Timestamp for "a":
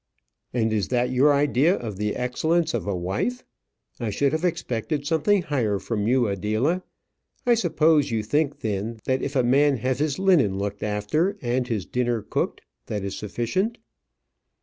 2.87-2.95, 9.35-9.43